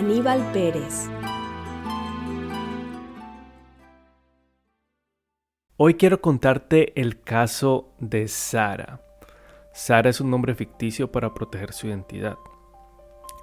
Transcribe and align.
Aníbal 0.00 0.40
Pérez. 0.54 1.10
Hoy 5.76 5.92
quiero 5.96 6.22
contarte 6.22 6.98
el 6.98 7.20
caso 7.20 7.92
de 7.98 8.26
Sara. 8.26 9.02
Sara 9.74 10.08
es 10.08 10.22
un 10.22 10.30
nombre 10.30 10.54
ficticio 10.54 11.12
para 11.12 11.34
proteger 11.34 11.74
su 11.74 11.88
identidad. 11.88 12.38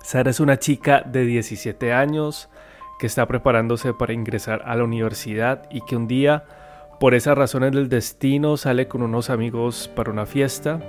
Sara 0.02 0.32
es 0.32 0.40
una 0.40 0.58
chica 0.58 1.04
de 1.06 1.26
17 1.26 1.94
años 1.94 2.50
que 2.98 3.06
está 3.06 3.28
preparándose 3.28 3.94
para 3.94 4.14
ingresar 4.14 4.64
a 4.66 4.76
la 4.76 4.84
universidad 4.84 5.70
y 5.70 5.82
que 5.82 5.96
un 5.96 6.08
día, 6.08 6.46
por 7.00 7.14
esas 7.14 7.38
razones 7.38 7.72
del 7.74 7.88
destino, 7.88 8.58
sale 8.58 8.88
con 8.88 9.04
unos 9.04 9.30
amigos 9.30 9.92
para 9.96 10.10
una 10.10 10.26
fiesta. 10.26 10.80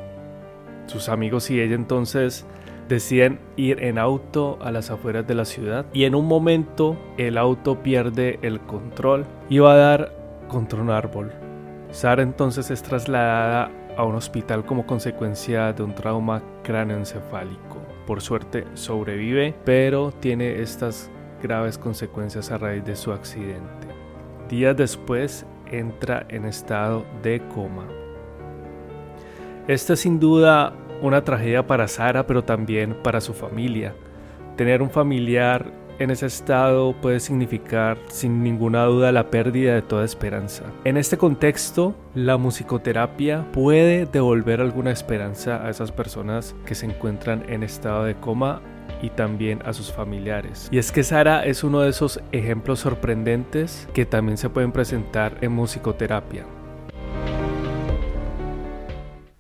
Sus 0.87 1.11
amigos 1.11 1.51
y 1.51 1.61
ella 1.61 1.75
entonces 1.75 2.47
deciden 2.89 3.39
ir 3.57 3.83
en 3.83 3.99
auto 3.99 4.59
a 4.63 4.71
las 4.71 4.91
afueras 4.91 5.27
de 5.27 5.35
la 5.35 5.45
ciudad 5.45 5.87
y 5.93 6.05
en 6.05 6.15
un 6.15 6.27
momento 6.27 6.97
el 7.19 7.37
auto 7.37 7.83
pierde 7.83 8.39
el 8.43 8.61
control 8.61 9.27
y 9.49 9.59
va 9.59 9.75
a 9.75 9.77
dar 9.77 10.13
contra 10.49 10.81
un 10.81 10.91
árbol. 10.91 11.33
Sara 11.91 12.23
entonces 12.23 12.71
es 12.71 12.83
trasladada 12.83 13.71
a 13.97 14.05
un 14.05 14.15
hospital 14.15 14.65
como 14.65 14.87
consecuencia 14.87 15.73
de 15.73 15.83
un 15.83 15.95
trauma 15.95 16.43
cráneoencefálico. 16.63 17.79
Por 18.07 18.21
suerte 18.21 18.65
sobrevive, 18.75 19.55
pero 19.65 20.13
tiene 20.13 20.63
estas 20.63 21.11
graves 21.43 21.77
consecuencias 21.77 22.51
a 22.51 22.59
raíz 22.59 22.85
de 22.85 22.97
su 22.97 23.13
accidente. 23.13 23.89
Días 24.49 24.77
después 24.77 25.45
entra 25.71 26.27
en 26.31 26.47
estado 26.47 27.05
de 27.23 27.41
coma. 27.55 27.87
Esta 29.67 29.93
es 29.93 30.01
sin 30.01 30.19
duda 30.19 30.73
una 31.03 31.25
tragedia 31.25 31.67
para 31.67 31.89
Sara, 31.89 32.27
pero 32.27 32.45
también 32.45 32.95
para 33.03 33.21
su 33.21 33.35
familia. 33.35 33.95
Tener 34.57 34.83
un 34.83 34.91
familiar 34.91 35.73
en 35.99 36.11
ese 36.11 36.27
estado 36.27 36.95
puede 37.01 37.21
significar 37.21 37.99
sin 38.09 38.43
ninguna 38.43 38.85
duda 38.85 39.13
la 39.13 39.31
pérdida 39.31 39.75
de 39.75 39.83
toda 39.83 40.05
esperanza. 40.05 40.65
En 40.85 40.97
este 40.97 41.19
contexto, 41.19 41.95
la 42.15 42.37
musicoterapia 42.37 43.47
puede 43.53 44.07
devolver 44.07 44.61
alguna 44.61 44.93
esperanza 44.93 45.65
a 45.65 45.71
esas 45.71 45.91
personas 45.93 46.55
que 46.65 46.75
se 46.75 46.87
encuentran 46.87 47.45
en 47.49 47.63
estado 47.63 48.05
de 48.05 48.15
coma 48.15 48.61
y 49.03 49.11
también 49.11 49.61
a 49.65 49.73
sus 49.73 49.93
familiares. 49.93 50.69
Y 50.71 50.79
es 50.79 50.93
que 50.93 51.03
Sara 51.03 51.45
es 51.45 51.65
uno 51.65 51.81
de 51.81 51.91
esos 51.91 52.21
ejemplos 52.33 52.81
sorprendentes 52.81 53.89
que 53.93 54.07
también 54.07 54.39
se 54.39 54.51
pueden 54.51 54.73
presentar 54.73 55.37
en 55.41 55.53
musicoterapia. 55.53 56.45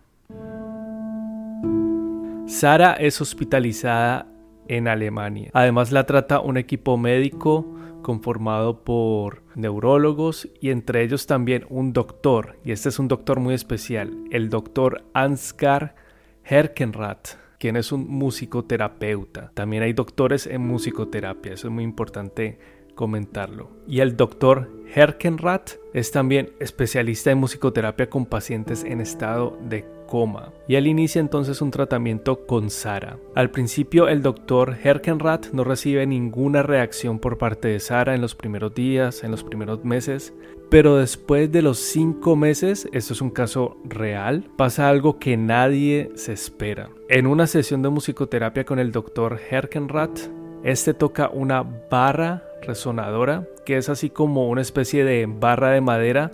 Sara 2.46 2.92
es 2.92 3.20
hospitalizada 3.20 4.26
en 4.68 4.88
Alemania. 4.88 5.50
Además 5.52 5.90
la 5.92 6.04
trata 6.04 6.40
un 6.40 6.56
equipo 6.56 6.96
médico 6.96 7.75
conformado 8.06 8.84
por 8.84 9.42
neurólogos 9.56 10.48
y 10.60 10.70
entre 10.70 11.02
ellos 11.02 11.26
también 11.26 11.66
un 11.68 11.92
doctor, 11.92 12.56
y 12.64 12.70
este 12.70 12.88
es 12.88 13.00
un 13.00 13.08
doctor 13.08 13.40
muy 13.40 13.52
especial, 13.52 14.16
el 14.30 14.48
doctor 14.48 15.02
Ansgar 15.12 15.96
Herkenrath, 16.44 17.30
quien 17.58 17.74
es 17.74 17.90
un 17.90 18.06
musicoterapeuta. 18.06 19.50
También 19.54 19.82
hay 19.82 19.92
doctores 19.92 20.46
en 20.46 20.60
musicoterapia, 20.60 21.54
eso 21.54 21.66
es 21.66 21.74
muy 21.74 21.82
importante 21.82 22.60
comentarlo. 22.96 23.70
Y 23.86 24.00
el 24.00 24.16
doctor 24.16 24.68
Herkenrath 24.92 25.78
es 25.94 26.10
también 26.10 26.50
especialista 26.58 27.30
en 27.30 27.38
musicoterapia 27.38 28.10
con 28.10 28.26
pacientes 28.26 28.82
en 28.82 29.00
estado 29.00 29.56
de 29.68 29.84
coma 30.06 30.52
y 30.68 30.76
él 30.76 30.86
inicia 30.86 31.20
entonces 31.20 31.60
un 31.60 31.70
tratamiento 31.70 32.46
con 32.46 32.70
Sara. 32.70 33.18
Al 33.34 33.50
principio 33.50 34.08
el 34.08 34.22
doctor 34.22 34.76
Herkenrath 34.82 35.52
no 35.52 35.64
recibe 35.64 36.06
ninguna 36.06 36.62
reacción 36.62 37.18
por 37.18 37.38
parte 37.38 37.68
de 37.68 37.80
Sara 37.80 38.14
en 38.14 38.20
los 38.20 38.34
primeros 38.34 38.74
días, 38.74 39.24
en 39.24 39.30
los 39.30 39.44
primeros 39.44 39.84
meses, 39.84 40.32
pero 40.70 40.96
después 40.96 41.52
de 41.52 41.62
los 41.62 41.78
cinco 41.78 42.34
meses, 42.34 42.88
esto 42.92 43.12
es 43.12 43.20
un 43.20 43.30
caso 43.30 43.76
real, 43.84 44.48
pasa 44.56 44.88
algo 44.88 45.18
que 45.18 45.36
nadie 45.36 46.10
se 46.14 46.32
espera. 46.32 46.90
En 47.08 47.26
una 47.26 47.46
sesión 47.46 47.82
de 47.82 47.88
musicoterapia 47.88 48.64
con 48.64 48.78
el 48.78 48.90
doctor 48.90 49.38
Herkenrath, 49.50 50.28
este 50.66 50.94
toca 50.94 51.30
una 51.32 51.62
barra 51.62 52.42
resonadora, 52.60 53.44
que 53.64 53.76
es 53.76 53.88
así 53.88 54.10
como 54.10 54.48
una 54.48 54.62
especie 54.62 55.04
de 55.04 55.24
barra 55.26 55.70
de 55.70 55.80
madera 55.80 56.32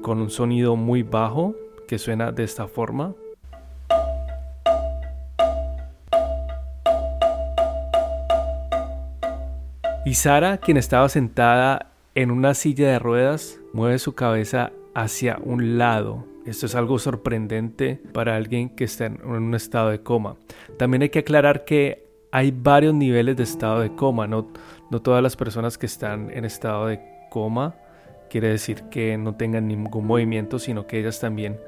con 0.00 0.18
un 0.18 0.30
sonido 0.30 0.76
muy 0.76 1.02
bajo 1.02 1.54
que 1.86 1.98
suena 1.98 2.32
de 2.32 2.44
esta 2.44 2.68
forma. 2.68 3.12
Y 10.06 10.14
Sara, 10.14 10.56
quien 10.56 10.78
estaba 10.78 11.10
sentada 11.10 11.90
en 12.14 12.30
una 12.30 12.54
silla 12.54 12.88
de 12.88 12.98
ruedas, 12.98 13.60
mueve 13.74 13.98
su 13.98 14.14
cabeza 14.14 14.72
hacia 14.94 15.38
un 15.44 15.76
lado. 15.76 16.24
Esto 16.46 16.64
es 16.64 16.74
algo 16.74 16.98
sorprendente 16.98 18.00
para 18.14 18.36
alguien 18.36 18.70
que 18.70 18.84
está 18.84 19.04
en 19.04 19.20
un 19.22 19.54
estado 19.54 19.90
de 19.90 20.00
coma. 20.00 20.36
También 20.78 21.02
hay 21.02 21.10
que 21.10 21.18
aclarar 21.18 21.66
que 21.66 22.05
hay 22.36 22.50
varios 22.50 22.92
niveles 22.92 23.34
de 23.38 23.44
estado 23.44 23.80
de 23.80 23.94
coma. 23.94 24.26
No, 24.26 24.44
todas 25.02 25.22
las 25.22 25.36
personas 25.36 25.78
que 25.78 25.86
están 25.86 26.30
en 26.30 26.44
estado 26.44 26.86
de 26.86 27.00
coma 27.30 27.76
quiere 28.28 28.48
decir 28.48 28.82
que 28.90 29.16
no 29.16 29.36
tengan 29.36 29.66
ningún 29.66 30.06
movimiento, 30.06 30.58
sino 30.58 30.86
que 30.86 30.98
ellas 30.98 31.18
también 31.18 31.58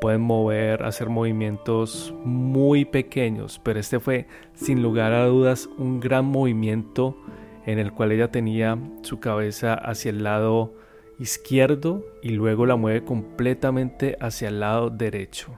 pueden 0.00 0.22
mover, 0.22 0.82
hacer 0.82 1.10
movimientos 1.10 2.12
muy 2.24 2.84
pequeños, 2.84 3.60
pero 3.62 3.78
este 3.78 4.00
fue 4.00 4.26
sin 4.54 4.82
lugar 4.82 5.12
a 5.12 5.26
dudas 5.26 5.68
un 5.78 6.00
gran 6.00 6.24
movimiento 6.24 7.16
en 7.64 7.78
el 7.78 7.92
cual 7.92 8.10
ella 8.10 8.32
tenía 8.32 8.76
su 9.02 9.20
cabeza 9.20 9.74
hacia 9.74 10.10
el 10.10 10.24
lado 10.24 10.74
izquierdo 11.20 12.04
y 12.20 12.30
luego 12.30 12.66
la 12.66 12.74
mueve 12.74 13.04
completamente 13.04 14.16
hacia 14.20 14.48
el 14.48 14.58
lado 14.58 14.90
derecho. 14.90 15.56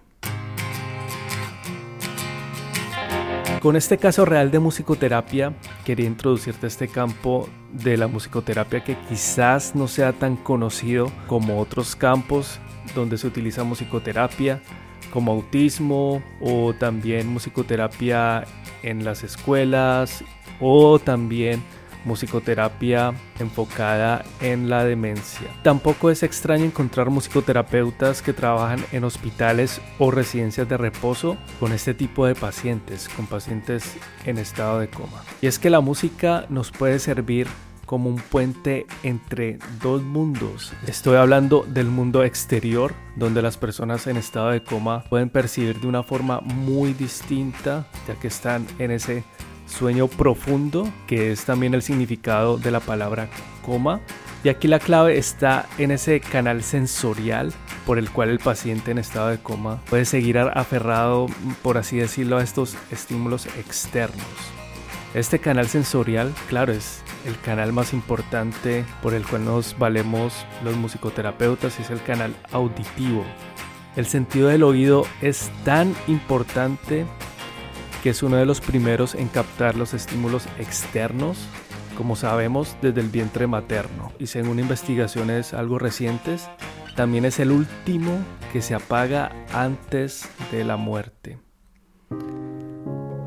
Con 3.60 3.74
este 3.74 3.98
caso 3.98 4.24
real 4.24 4.52
de 4.52 4.60
musicoterapia, 4.60 5.52
quería 5.84 6.06
introducirte 6.06 6.66
a 6.66 6.68
este 6.68 6.86
campo 6.86 7.48
de 7.72 7.96
la 7.96 8.06
musicoterapia 8.06 8.84
que 8.84 8.96
quizás 9.08 9.74
no 9.74 9.88
sea 9.88 10.12
tan 10.12 10.36
conocido 10.36 11.10
como 11.26 11.60
otros 11.60 11.96
campos 11.96 12.60
donde 12.94 13.18
se 13.18 13.26
utiliza 13.26 13.64
musicoterapia, 13.64 14.62
como 15.12 15.32
autismo 15.32 16.22
o 16.40 16.72
también 16.72 17.26
musicoterapia 17.26 18.44
en 18.84 19.04
las 19.04 19.24
escuelas 19.24 20.22
o 20.60 21.00
también 21.00 21.60
musicoterapia 22.08 23.12
enfocada 23.38 24.24
en 24.40 24.68
la 24.68 24.84
demencia. 24.84 25.46
Tampoco 25.62 26.10
es 26.10 26.24
extraño 26.24 26.64
encontrar 26.64 27.10
musicoterapeutas 27.10 28.22
que 28.22 28.32
trabajan 28.32 28.84
en 28.90 29.04
hospitales 29.04 29.80
o 29.98 30.10
residencias 30.10 30.68
de 30.68 30.76
reposo 30.76 31.36
con 31.60 31.72
este 31.72 31.94
tipo 31.94 32.26
de 32.26 32.34
pacientes, 32.34 33.08
con 33.08 33.26
pacientes 33.26 33.96
en 34.24 34.38
estado 34.38 34.80
de 34.80 34.88
coma. 34.88 35.22
Y 35.40 35.46
es 35.46 35.60
que 35.60 35.70
la 35.70 35.80
música 35.80 36.46
nos 36.48 36.72
puede 36.72 36.98
servir 36.98 37.46
como 37.88 38.10
un 38.10 38.16
puente 38.16 38.86
entre 39.02 39.58
dos 39.82 40.02
mundos. 40.02 40.74
Estoy 40.86 41.16
hablando 41.16 41.64
del 41.66 41.86
mundo 41.86 42.22
exterior, 42.22 42.92
donde 43.16 43.40
las 43.40 43.56
personas 43.56 44.06
en 44.06 44.18
estado 44.18 44.50
de 44.50 44.62
coma 44.62 45.04
pueden 45.08 45.30
percibir 45.30 45.80
de 45.80 45.86
una 45.86 46.02
forma 46.02 46.40
muy 46.42 46.92
distinta, 46.92 47.86
ya 48.06 48.14
que 48.16 48.28
están 48.28 48.66
en 48.78 48.90
ese 48.90 49.24
sueño 49.68 50.08
profundo, 50.08 50.90
que 51.06 51.32
es 51.32 51.44
también 51.44 51.74
el 51.74 51.82
significado 51.82 52.58
de 52.58 52.70
la 52.70 52.80
palabra 52.80 53.28
coma. 53.64 54.00
Y 54.44 54.48
aquí 54.48 54.68
la 54.68 54.78
clave 54.78 55.18
está 55.18 55.66
en 55.78 55.90
ese 55.90 56.20
canal 56.20 56.62
sensorial 56.62 57.52
por 57.86 57.98
el 57.98 58.10
cual 58.10 58.28
el 58.28 58.38
paciente 58.38 58.90
en 58.90 58.98
estado 58.98 59.28
de 59.28 59.38
coma 59.38 59.80
puede 59.88 60.04
seguir 60.04 60.38
aferrado, 60.38 61.26
por 61.62 61.78
así 61.78 61.96
decirlo, 61.96 62.38
a 62.38 62.42
estos 62.42 62.76
estímulos 62.90 63.46
externos. 63.58 64.26
Este 65.14 65.38
canal 65.38 65.68
sensorial, 65.68 66.32
claro, 66.48 66.72
es 66.72 67.02
el 67.26 67.38
canal 67.40 67.72
más 67.72 67.92
importante 67.92 68.84
por 69.02 69.14
el 69.14 69.26
cual 69.26 69.44
nos 69.44 69.76
valemos 69.78 70.46
los 70.62 70.76
musicoterapeutas 70.76 71.80
es 71.80 71.90
el 71.90 72.02
canal 72.02 72.36
auditivo. 72.52 73.24
El 73.96 74.06
sentido 74.06 74.48
del 74.48 74.62
oído 74.62 75.06
es 75.22 75.50
tan 75.64 75.94
importante 76.06 77.06
es 78.08 78.22
uno 78.22 78.36
de 78.36 78.46
los 78.46 78.60
primeros 78.60 79.14
en 79.14 79.28
captar 79.28 79.76
los 79.76 79.94
estímulos 79.94 80.46
externos, 80.58 81.38
como 81.96 82.16
sabemos, 82.16 82.76
desde 82.82 83.00
el 83.00 83.08
vientre 83.08 83.46
materno. 83.46 84.12
Y 84.18 84.26
según 84.26 84.58
investigaciones 84.58 85.54
algo 85.54 85.78
recientes, 85.78 86.48
también 86.96 87.24
es 87.24 87.38
el 87.38 87.50
último 87.50 88.18
que 88.52 88.62
se 88.62 88.74
apaga 88.74 89.30
antes 89.52 90.28
de 90.50 90.64
la 90.64 90.76
muerte. 90.76 91.38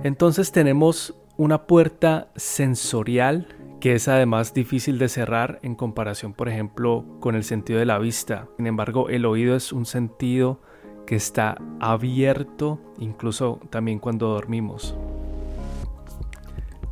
Entonces 0.04 0.52
tenemos 0.52 1.16
una 1.38 1.68
puerta 1.68 2.32
sensorial 2.36 3.48
que 3.80 3.96
es 3.96 4.08
además 4.08 4.54
difícil 4.54 5.00
de 5.00 5.10
cerrar 5.10 5.60
en 5.64 5.76
comparación, 5.76 6.34
por 6.34 6.48
ejemplo, 6.50 7.06
con 7.20 7.36
el 7.36 7.44
sentido 7.44 7.80
de 7.80 7.86
la 7.86 7.98
vista. 7.98 8.48
Sin 8.58 8.68
embargo, 8.68 9.10
el 9.10 9.26
oído 9.26 9.56
es 9.56 9.74
un 9.74 9.86
sentido 9.86 10.62
que 11.12 11.18
está 11.18 11.58
abierto 11.82 12.80
incluso 12.98 13.60
también 13.70 14.00
cuando 14.00 14.30
dormimos. 14.30 14.96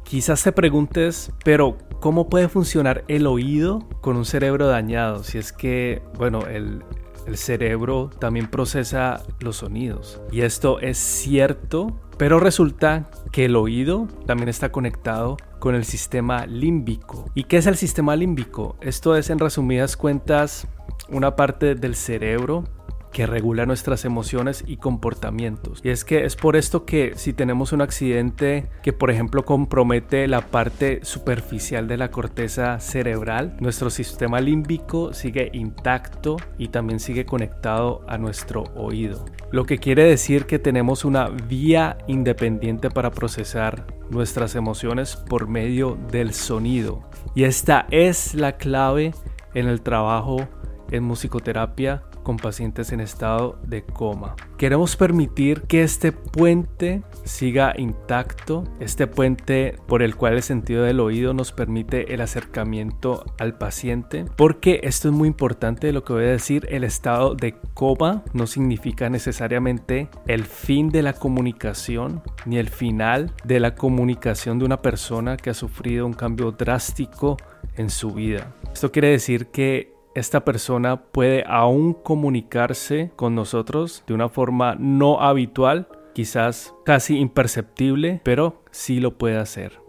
Quizás 0.03 0.43
te 0.43 0.51
preguntes, 0.51 1.31
pero 1.45 1.77
¿cómo 2.01 2.27
puede 2.27 2.49
funcionar 2.49 3.05
el 3.07 3.27
oído 3.27 3.87
con 4.01 4.17
un 4.17 4.25
cerebro 4.25 4.67
dañado? 4.67 5.23
Si 5.23 5.37
es 5.37 5.53
que, 5.53 6.01
bueno, 6.17 6.47
el, 6.47 6.83
el 7.27 7.37
cerebro 7.37 8.09
también 8.19 8.47
procesa 8.47 9.23
los 9.39 9.55
sonidos. 9.55 10.19
Y 10.33 10.41
esto 10.41 10.81
es 10.81 10.97
cierto, 10.97 11.97
pero 12.17 12.41
resulta 12.41 13.09
que 13.31 13.45
el 13.45 13.55
oído 13.55 14.09
también 14.25 14.49
está 14.49 14.69
conectado 14.69 15.37
con 15.59 15.75
el 15.75 15.85
sistema 15.85 16.45
límbico. 16.45 17.31
¿Y 17.35 17.45
qué 17.45 17.55
es 17.55 17.67
el 17.67 17.77
sistema 17.77 18.17
límbico? 18.17 18.75
Esto 18.81 19.15
es 19.15 19.29
en 19.29 19.39
resumidas 19.39 19.95
cuentas 19.95 20.67
una 21.07 21.37
parte 21.37 21.75
del 21.75 21.95
cerebro 21.95 22.65
que 23.11 23.25
regula 23.25 23.65
nuestras 23.65 24.05
emociones 24.05 24.63
y 24.67 24.77
comportamientos. 24.77 25.81
Y 25.83 25.89
es 25.89 26.03
que 26.05 26.25
es 26.25 26.35
por 26.35 26.55
esto 26.55 26.85
que 26.85 27.13
si 27.15 27.33
tenemos 27.33 27.71
un 27.71 27.81
accidente 27.81 28.67
que 28.83 28.93
por 28.93 29.11
ejemplo 29.11 29.45
compromete 29.45 30.27
la 30.27 30.41
parte 30.41 30.99
superficial 31.03 31.87
de 31.87 31.97
la 31.97 32.11
corteza 32.11 32.79
cerebral, 32.79 33.55
nuestro 33.59 33.89
sistema 33.89 34.41
límbico 34.41 35.13
sigue 35.13 35.49
intacto 35.53 36.37
y 36.57 36.69
también 36.69 36.99
sigue 36.99 37.25
conectado 37.25 38.03
a 38.07 38.17
nuestro 38.17 38.63
oído. 38.75 39.25
Lo 39.51 39.65
que 39.65 39.79
quiere 39.79 40.03
decir 40.03 40.45
que 40.45 40.59
tenemos 40.59 41.05
una 41.05 41.29
vía 41.29 41.97
independiente 42.07 42.89
para 42.89 43.11
procesar 43.11 43.87
nuestras 44.09 44.55
emociones 44.55 45.15
por 45.15 45.47
medio 45.47 45.97
del 46.11 46.33
sonido. 46.33 47.03
Y 47.35 47.43
esta 47.43 47.87
es 47.89 48.35
la 48.35 48.57
clave 48.57 49.13
en 49.53 49.67
el 49.67 49.81
trabajo 49.81 50.47
en 50.91 51.03
musicoterapia 51.03 52.03
con 52.29 52.37
pacientes 52.37 52.91
en 52.91 52.99
estado 52.99 53.57
de 53.65 53.81
coma. 53.81 54.35
Queremos 54.55 54.95
permitir 54.95 55.63
que 55.63 55.81
este 55.81 56.11
puente 56.11 57.01
siga 57.23 57.73
intacto, 57.75 58.65
este 58.79 59.07
puente 59.07 59.79
por 59.87 60.03
el 60.03 60.15
cual 60.15 60.33
el 60.33 60.43
sentido 60.43 60.83
del 60.83 60.99
oído 60.99 61.33
nos 61.33 61.51
permite 61.51 62.13
el 62.13 62.21
acercamiento 62.21 63.25
al 63.39 63.57
paciente, 63.57 64.25
porque 64.35 64.81
esto 64.83 65.07
es 65.07 65.15
muy 65.15 65.27
importante 65.27 65.91
lo 65.91 66.03
que 66.03 66.13
voy 66.13 66.25
a 66.25 66.27
decir, 66.27 66.67
el 66.69 66.83
estado 66.83 67.33
de 67.33 67.55
coma 67.73 68.23
no 68.33 68.45
significa 68.45 69.09
necesariamente 69.09 70.07
el 70.27 70.43
fin 70.43 70.89
de 70.89 71.01
la 71.01 71.13
comunicación 71.13 72.21
ni 72.45 72.59
el 72.59 72.69
final 72.69 73.33
de 73.43 73.59
la 73.59 73.73
comunicación 73.73 74.59
de 74.59 74.65
una 74.65 74.83
persona 74.83 75.35
que 75.35 75.49
ha 75.49 75.55
sufrido 75.55 76.05
un 76.05 76.13
cambio 76.13 76.51
drástico 76.51 77.37
en 77.75 77.89
su 77.89 78.11
vida. 78.11 78.53
Esto 78.71 78.91
quiere 78.91 79.09
decir 79.09 79.47
que 79.47 79.97
esta 80.15 80.43
persona 80.43 81.03
puede 81.03 81.43
aún 81.47 81.93
comunicarse 81.93 83.11
con 83.15 83.35
nosotros 83.35 84.03
de 84.07 84.13
una 84.13 84.29
forma 84.29 84.75
no 84.79 85.21
habitual, 85.21 85.87
quizás 86.13 86.73
casi 86.85 87.17
imperceptible, 87.17 88.21
pero 88.23 88.63
sí 88.71 88.99
lo 88.99 89.17
puede 89.17 89.37
hacer. 89.37 89.79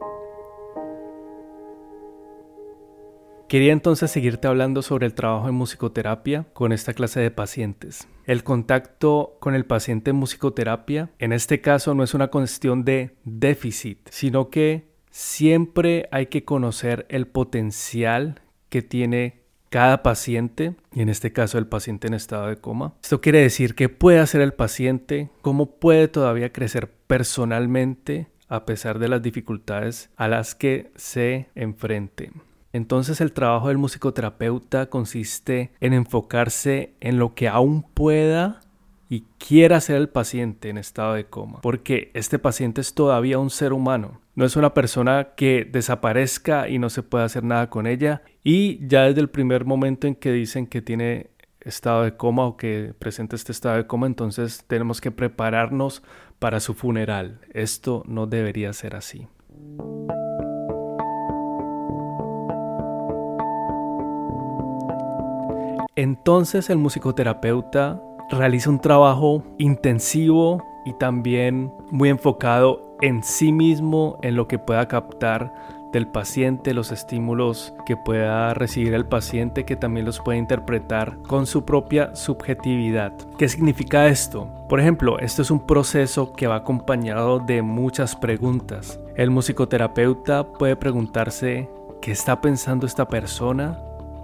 Quería 3.48 3.72
entonces 3.72 4.12
seguirte 4.12 4.46
hablando 4.46 4.80
sobre 4.80 5.06
el 5.06 5.14
trabajo 5.14 5.48
en 5.48 5.56
musicoterapia 5.56 6.46
con 6.52 6.70
esta 6.70 6.94
clase 6.94 7.18
de 7.18 7.32
pacientes. 7.32 8.06
El 8.24 8.44
contacto 8.44 9.38
con 9.40 9.56
el 9.56 9.64
paciente 9.64 10.10
en 10.10 10.16
musicoterapia, 10.16 11.10
en 11.18 11.32
este 11.32 11.60
caso, 11.60 11.92
no 11.96 12.04
es 12.04 12.14
una 12.14 12.28
cuestión 12.28 12.84
de 12.84 13.16
déficit, 13.24 14.08
sino 14.08 14.50
que 14.50 14.92
siempre 15.10 16.08
hay 16.12 16.26
que 16.26 16.44
conocer 16.44 17.06
el 17.08 17.26
potencial 17.26 18.40
que 18.68 18.82
tiene 18.82 19.39
cada 19.70 20.02
paciente, 20.02 20.74
y 20.92 21.00
en 21.00 21.08
este 21.08 21.32
caso 21.32 21.56
el 21.56 21.66
paciente 21.66 22.08
en 22.08 22.14
estado 22.14 22.48
de 22.48 22.56
coma. 22.56 22.92
Esto 23.02 23.20
quiere 23.20 23.40
decir 23.40 23.74
qué 23.74 23.88
puede 23.88 24.18
hacer 24.18 24.40
el 24.40 24.52
paciente, 24.52 25.30
cómo 25.42 25.66
puede 25.76 26.08
todavía 26.08 26.52
crecer 26.52 26.90
personalmente 27.06 28.26
a 28.48 28.66
pesar 28.66 28.98
de 28.98 29.08
las 29.08 29.22
dificultades 29.22 30.10
a 30.16 30.26
las 30.26 30.56
que 30.56 30.90
se 30.96 31.48
enfrente. 31.54 32.32
Entonces 32.72 33.20
el 33.20 33.32
trabajo 33.32 33.68
del 33.68 33.78
musicoterapeuta 33.78 34.90
consiste 34.90 35.70
en 35.80 35.92
enfocarse 35.92 36.94
en 37.00 37.18
lo 37.18 37.34
que 37.34 37.48
aún 37.48 37.82
pueda 37.82 38.60
y 39.08 39.24
quiera 39.38 39.80
ser 39.80 39.96
el 39.96 40.08
paciente 40.08 40.68
en 40.68 40.78
estado 40.78 41.14
de 41.14 41.26
coma, 41.26 41.60
porque 41.62 42.10
este 42.14 42.38
paciente 42.38 42.80
es 42.80 42.94
todavía 42.94 43.38
un 43.38 43.50
ser 43.50 43.72
humano 43.72 44.20
no 44.40 44.46
es 44.46 44.56
una 44.56 44.72
persona 44.72 45.34
que 45.36 45.68
desaparezca 45.70 46.66
y 46.66 46.78
no 46.78 46.88
se 46.88 47.02
puede 47.02 47.26
hacer 47.26 47.44
nada 47.44 47.68
con 47.68 47.86
ella. 47.86 48.22
Y 48.42 48.88
ya 48.88 49.02
desde 49.02 49.20
el 49.20 49.28
primer 49.28 49.66
momento 49.66 50.06
en 50.06 50.14
que 50.14 50.32
dicen 50.32 50.66
que 50.66 50.80
tiene 50.80 51.28
estado 51.60 52.04
de 52.04 52.16
coma 52.16 52.46
o 52.46 52.56
que 52.56 52.94
presenta 52.98 53.36
este 53.36 53.52
estado 53.52 53.76
de 53.76 53.86
coma, 53.86 54.06
entonces 54.06 54.64
tenemos 54.66 55.02
que 55.02 55.10
prepararnos 55.10 56.02
para 56.38 56.58
su 56.60 56.72
funeral. 56.72 57.42
Esto 57.52 58.02
no 58.06 58.26
debería 58.26 58.72
ser 58.72 58.96
así. 58.96 59.28
Entonces 65.96 66.70
el 66.70 66.78
musicoterapeuta 66.78 68.00
realiza 68.30 68.70
un 68.70 68.80
trabajo 68.80 69.44
intensivo 69.58 70.64
y 70.86 70.94
también 70.94 71.70
muy 71.90 72.08
enfocado 72.08 72.89
en 73.00 73.22
sí 73.22 73.52
mismo, 73.52 74.18
en 74.22 74.36
lo 74.36 74.48
que 74.48 74.58
pueda 74.58 74.86
captar 74.88 75.52
del 75.92 76.06
paciente, 76.06 76.74
los 76.74 76.92
estímulos 76.92 77.74
que 77.84 77.96
pueda 77.96 78.54
recibir 78.54 78.94
el 78.94 79.06
paciente, 79.06 79.64
que 79.64 79.76
también 79.76 80.06
los 80.06 80.20
puede 80.20 80.38
interpretar 80.38 81.18
con 81.26 81.46
su 81.46 81.64
propia 81.64 82.14
subjetividad. 82.14 83.12
¿Qué 83.38 83.48
significa 83.48 84.06
esto? 84.06 84.48
Por 84.68 84.80
ejemplo, 84.80 85.18
esto 85.18 85.42
es 85.42 85.50
un 85.50 85.66
proceso 85.66 86.32
que 86.32 86.46
va 86.46 86.56
acompañado 86.56 87.40
de 87.40 87.62
muchas 87.62 88.14
preguntas. 88.14 89.00
El 89.16 89.30
musicoterapeuta 89.30 90.44
puede 90.52 90.76
preguntarse, 90.76 91.68
¿qué 92.00 92.12
está 92.12 92.40
pensando 92.40 92.86
esta 92.86 93.08
persona? 93.08 93.78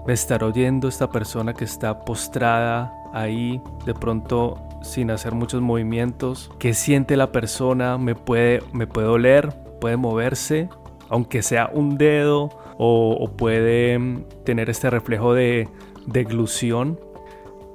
¿Me 0.06 0.12
estará 0.12 0.46
oyendo 0.46 0.86
esta 0.86 1.10
persona 1.10 1.52
que 1.52 1.64
está 1.64 1.98
postrada 1.98 2.95
ahí 3.12 3.60
de 3.84 3.94
pronto 3.94 4.62
sin 4.82 5.10
hacer 5.10 5.34
muchos 5.34 5.60
movimientos. 5.60 6.50
¿Qué 6.58 6.74
siente 6.74 7.16
la 7.16 7.32
persona? 7.32 7.98
¿Me 7.98 8.14
puede, 8.14 8.62
me 8.72 8.86
puede 8.86 9.08
oler? 9.08 9.54
¿Puede 9.80 9.96
moverse? 9.96 10.68
Aunque 11.08 11.42
sea 11.42 11.70
un 11.72 11.98
dedo 11.98 12.50
o, 12.78 13.30
puede 13.36 13.98
mm, 13.98 14.24
tener 14.44 14.70
este 14.70 14.90
reflejo 14.90 15.34
de, 15.34 15.68
de 16.06 16.24
glusión. 16.24 17.00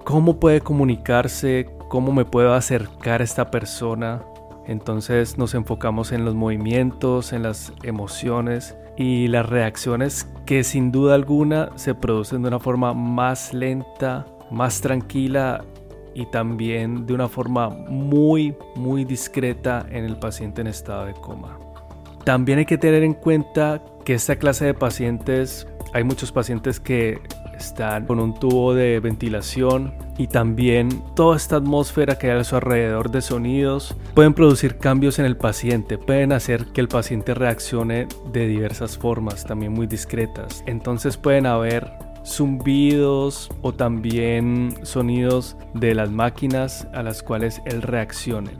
¿Cómo 0.03 0.39
puede 0.39 0.61
comunicarse? 0.61 1.69
¿Cómo 1.89 2.11
me 2.11 2.25
puedo 2.25 2.53
acercar 2.53 3.21
a 3.21 3.23
esta 3.23 3.51
persona? 3.51 4.23
Entonces 4.67 5.37
nos 5.37 5.53
enfocamos 5.53 6.11
en 6.11 6.23
los 6.23 6.35
movimientos, 6.35 7.33
en 7.33 7.43
las 7.43 7.73
emociones 7.83 8.75
y 8.95 9.27
las 9.27 9.47
reacciones 9.47 10.27
que 10.45 10.63
sin 10.63 10.91
duda 10.91 11.15
alguna 11.15 11.69
se 11.75 11.95
producen 11.95 12.41
de 12.41 12.49
una 12.49 12.59
forma 12.59 12.93
más 12.93 13.53
lenta, 13.53 14.25
más 14.51 14.81
tranquila 14.81 15.63
y 16.13 16.25
también 16.25 17.05
de 17.05 17.13
una 17.13 17.29
forma 17.29 17.69
muy 17.69 18.55
muy 18.75 19.05
discreta 19.05 19.85
en 19.89 20.03
el 20.03 20.17
paciente 20.17 20.61
en 20.61 20.67
estado 20.67 21.05
de 21.05 21.13
coma. 21.13 21.57
También 22.25 22.59
hay 22.59 22.65
que 22.65 22.77
tener 22.77 23.03
en 23.03 23.13
cuenta 23.13 23.81
que 24.05 24.13
esta 24.13 24.35
clase 24.35 24.65
de 24.65 24.73
pacientes, 24.73 25.67
hay 25.93 26.03
muchos 26.03 26.31
pacientes 26.31 26.79
que 26.79 27.19
están 27.57 28.05
con 28.07 28.19
un 28.19 28.33
tubo 28.33 28.73
de 28.73 28.99
ventilación 28.99 29.93
y 30.17 30.27
también 30.27 31.03
toda 31.15 31.37
esta 31.37 31.57
atmósfera 31.57 32.17
que 32.17 32.31
hay 32.31 32.39
a 32.39 32.43
su 32.43 32.55
alrededor 32.55 33.11
de 33.11 33.21
sonidos 33.21 33.95
pueden 34.15 34.33
producir 34.33 34.77
cambios 34.77 35.19
en 35.19 35.25
el 35.25 35.37
paciente, 35.37 35.97
pueden 35.97 36.31
hacer 36.31 36.65
que 36.73 36.81
el 36.81 36.87
paciente 36.87 37.33
reaccione 37.33 38.07
de 38.31 38.47
diversas 38.47 38.97
formas, 38.97 39.45
también 39.45 39.73
muy 39.73 39.87
discretas. 39.87 40.63
Entonces 40.65 41.17
pueden 41.17 41.45
haber 41.45 41.91
zumbidos 42.25 43.49
o 43.61 43.73
también 43.73 44.73
sonidos 44.83 45.57
de 45.73 45.95
las 45.95 46.11
máquinas 46.11 46.87
a 46.93 47.03
las 47.03 47.23
cuales 47.23 47.61
él 47.65 47.81
reaccione. 47.81 48.51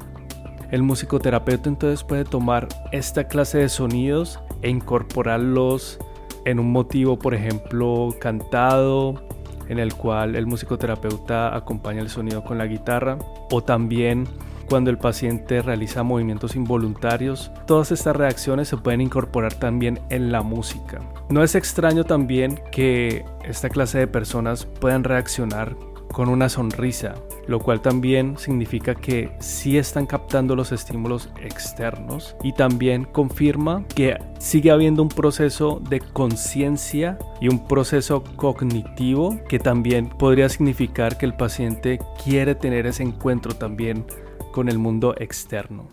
El 0.71 0.83
musicoterapeuta 0.83 1.69
entonces 1.69 2.03
puede 2.03 2.23
tomar 2.23 2.67
esta 2.91 3.27
clase 3.27 3.57
de 3.57 3.69
sonidos 3.69 4.39
e 4.61 4.69
incorporarlos 4.69 5.99
en 6.45 6.59
un 6.59 6.71
motivo, 6.71 7.19
por 7.19 7.33
ejemplo, 7.33 8.15
cantado, 8.19 9.21
en 9.67 9.79
el 9.79 9.93
cual 9.93 10.35
el 10.35 10.47
musicoterapeuta 10.47 11.55
acompaña 11.55 12.01
el 12.01 12.09
sonido 12.09 12.43
con 12.43 12.57
la 12.57 12.67
guitarra, 12.67 13.17
o 13.51 13.61
también 13.61 14.27
cuando 14.71 14.89
el 14.89 14.97
paciente 14.97 15.61
realiza 15.61 16.01
movimientos 16.01 16.55
involuntarios. 16.55 17.51
Todas 17.67 17.91
estas 17.91 18.15
reacciones 18.15 18.69
se 18.69 18.77
pueden 18.77 19.01
incorporar 19.01 19.53
también 19.53 19.99
en 20.09 20.31
la 20.31 20.43
música. 20.43 21.01
No 21.29 21.43
es 21.43 21.55
extraño 21.55 22.05
también 22.05 22.57
que 22.71 23.25
esta 23.43 23.67
clase 23.67 23.99
de 23.99 24.07
personas 24.07 24.65
puedan 24.65 25.03
reaccionar 25.03 25.75
con 26.13 26.29
una 26.29 26.47
sonrisa, 26.47 27.15
lo 27.47 27.59
cual 27.59 27.81
también 27.81 28.37
significa 28.37 28.95
que 28.95 29.35
sí 29.39 29.77
están 29.77 30.05
captando 30.05 30.55
los 30.55 30.71
estímulos 30.71 31.29
externos 31.41 32.37
y 32.41 32.53
también 32.53 33.03
confirma 33.03 33.83
que 33.93 34.17
sigue 34.39 34.71
habiendo 34.71 35.03
un 35.03 35.09
proceso 35.09 35.81
de 35.89 35.99
conciencia 35.99 37.17
y 37.41 37.49
un 37.49 37.67
proceso 37.67 38.23
cognitivo 38.37 39.37
que 39.49 39.59
también 39.59 40.07
podría 40.07 40.47
significar 40.47 41.17
que 41.17 41.25
el 41.25 41.33
paciente 41.33 41.99
quiere 42.23 42.55
tener 42.55 42.85
ese 42.85 43.03
encuentro 43.03 43.53
también 43.53 44.05
con 44.51 44.69
el 44.69 44.77
mundo 44.77 45.15
externo. 45.17 45.87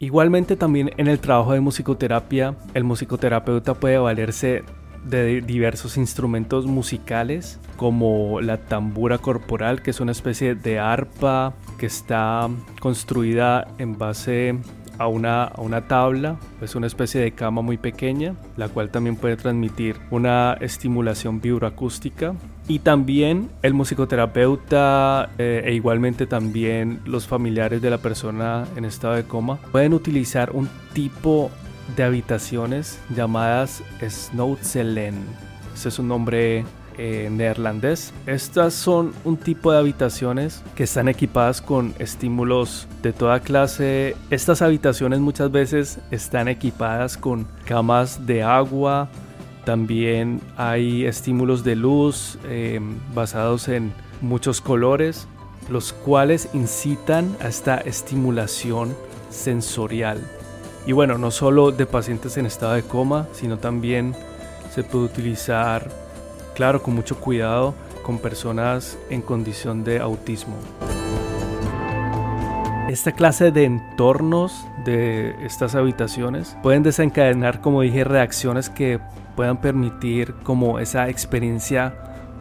Igualmente 0.00 0.56
también 0.56 0.90
en 0.98 1.08
el 1.08 1.18
trabajo 1.18 1.52
de 1.52 1.60
musicoterapia, 1.60 2.54
el 2.74 2.84
musicoterapeuta 2.84 3.74
puede 3.74 3.98
valerse 3.98 4.62
de 5.04 5.40
diversos 5.40 5.96
instrumentos 5.96 6.66
musicales 6.66 7.60
como 7.76 8.40
la 8.40 8.58
tambura 8.58 9.18
corporal 9.18 9.82
que 9.82 9.90
es 9.90 10.00
una 10.00 10.12
especie 10.12 10.54
de 10.54 10.78
arpa 10.78 11.54
que 11.78 11.86
está 11.86 12.48
construida 12.80 13.68
en 13.78 13.96
base 13.96 14.58
a 14.98 15.08
una, 15.08 15.44
a 15.44 15.60
una 15.60 15.88
tabla, 15.88 16.38
es 16.60 16.74
una 16.74 16.86
especie 16.86 17.20
de 17.20 17.32
cama 17.32 17.62
muy 17.62 17.76
pequeña, 17.76 18.34
la 18.56 18.68
cual 18.68 18.90
también 18.90 19.16
puede 19.16 19.36
transmitir 19.36 19.96
una 20.10 20.56
estimulación 20.60 21.40
vibroacústica. 21.40 22.34
Y 22.68 22.80
también 22.80 23.48
el 23.62 23.74
musicoterapeuta 23.74 25.30
eh, 25.38 25.62
e 25.64 25.72
igualmente 25.74 26.26
también 26.26 27.00
los 27.04 27.26
familiares 27.26 27.80
de 27.80 27.90
la 27.90 27.98
persona 27.98 28.66
en 28.76 28.84
estado 28.84 29.14
de 29.14 29.24
coma 29.24 29.58
pueden 29.70 29.94
utilizar 29.94 30.50
un 30.50 30.68
tipo 30.92 31.50
de 31.94 32.02
habitaciones 32.02 32.98
llamadas 33.14 33.84
Snowzellen. 34.02 35.14
Ese 35.74 35.90
es 35.90 35.98
un 36.00 36.08
nombre 36.08 36.64
eh, 36.98 37.28
neerlandés. 37.30 38.14
Estas 38.26 38.74
son 38.74 39.12
un 39.24 39.36
tipo 39.36 39.70
de 39.70 39.78
habitaciones 39.78 40.64
que 40.74 40.84
están 40.84 41.08
equipadas 41.08 41.60
con 41.60 41.94
estímulos 41.98 42.88
de 43.02 43.12
toda 43.12 43.40
clase. 43.40 44.16
Estas 44.30 44.62
habitaciones 44.62 45.20
muchas 45.20 45.52
veces 45.52 45.98
están 46.10 46.48
equipadas 46.48 47.16
con 47.18 47.46
camas 47.66 48.26
de 48.26 48.42
agua. 48.42 49.10
También 49.66 50.40
hay 50.56 51.06
estímulos 51.06 51.64
de 51.64 51.74
luz 51.74 52.38
eh, 52.44 52.78
basados 53.12 53.66
en 53.66 53.92
muchos 54.20 54.60
colores, 54.60 55.26
los 55.68 55.92
cuales 55.92 56.48
incitan 56.54 57.36
a 57.40 57.48
esta 57.48 57.78
estimulación 57.78 58.96
sensorial. 59.28 60.20
Y 60.86 60.92
bueno, 60.92 61.18
no 61.18 61.32
solo 61.32 61.72
de 61.72 61.84
pacientes 61.84 62.36
en 62.36 62.46
estado 62.46 62.74
de 62.74 62.84
coma, 62.84 63.26
sino 63.32 63.58
también 63.58 64.14
se 64.72 64.84
puede 64.84 65.06
utilizar, 65.06 65.90
claro, 66.54 66.80
con 66.80 66.94
mucho 66.94 67.18
cuidado, 67.18 67.74
con 68.04 68.20
personas 68.20 68.96
en 69.10 69.20
condición 69.20 69.82
de 69.82 69.98
autismo. 69.98 70.54
Esta 72.88 73.10
clase 73.10 73.50
de 73.50 73.64
entornos 73.64 74.64
de 74.84 75.34
estas 75.44 75.74
habitaciones 75.74 76.56
pueden 76.62 76.84
desencadenar, 76.84 77.60
como 77.60 77.82
dije, 77.82 78.04
reacciones 78.04 78.70
que 78.70 79.00
puedan 79.34 79.60
permitir 79.60 80.34
como 80.44 80.78
esa 80.78 81.08
experiencia 81.08 81.94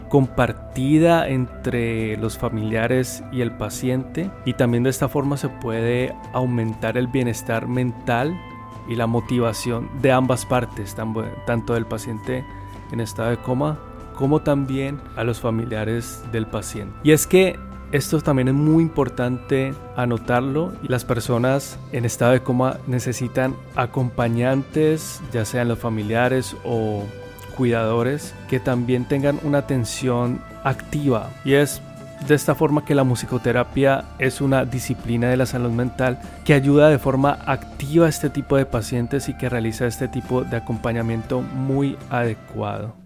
compartida 0.07 1.27
entre 1.27 2.15
los 2.17 2.37
familiares 2.37 3.23
y 3.31 3.41
el 3.41 3.57
paciente 3.57 4.29
y 4.45 4.53
también 4.53 4.83
de 4.83 4.91
esta 4.91 5.09
forma 5.09 5.35
se 5.35 5.49
puede 5.49 6.15
aumentar 6.31 6.95
el 6.95 7.07
bienestar 7.07 7.67
mental 7.67 8.39
y 8.87 8.95
la 8.95 9.07
motivación 9.07 9.89
de 10.03 10.11
ambas 10.11 10.45
partes, 10.45 10.95
tanto 11.47 11.73
del 11.73 11.87
paciente 11.87 12.45
en 12.91 12.99
estado 12.99 13.31
de 13.31 13.37
coma 13.37 13.79
como 14.15 14.41
también 14.41 15.01
a 15.15 15.23
los 15.23 15.39
familiares 15.39 16.23
del 16.31 16.45
paciente. 16.45 16.95
Y 17.03 17.11
es 17.11 17.25
que 17.25 17.59
esto 17.95 18.19
también 18.19 18.49
es 18.49 18.53
muy 18.53 18.83
importante 18.83 19.73
anotarlo 19.95 20.73
las 20.83 21.05
personas 21.05 21.79
en 21.93 22.03
estado 22.03 22.33
de 22.33 22.41
coma 22.41 22.77
necesitan 22.87 23.55
acompañantes, 23.75 25.21
ya 25.31 25.45
sean 25.45 25.69
los 25.69 25.79
familiares 25.79 26.55
o 26.65 27.03
cuidadores 27.55 28.35
que 28.49 28.59
también 28.59 29.05
tengan 29.05 29.39
una 29.43 29.59
atención 29.59 30.41
activa 30.63 31.29
y 31.45 31.53
es 31.53 31.81
de 32.27 32.35
esta 32.35 32.53
forma 32.55 32.83
que 32.83 32.95
la 32.95 33.03
musicoterapia 33.03 34.03
es 34.19 34.41
una 34.41 34.65
disciplina 34.65 35.29
de 35.29 35.37
la 35.37 35.45
salud 35.45 35.71
mental 35.71 36.19
que 36.43 36.53
ayuda 36.53 36.89
de 36.89 36.99
forma 36.99 37.39
activa 37.45 38.07
a 38.07 38.09
este 38.09 38.29
tipo 38.29 38.57
de 38.57 38.65
pacientes 38.65 39.29
y 39.29 39.37
que 39.37 39.49
realiza 39.49 39.87
este 39.87 40.07
tipo 40.07 40.43
de 40.43 40.57
acompañamiento 40.57 41.41
muy 41.41 41.97
adecuado. 42.09 43.04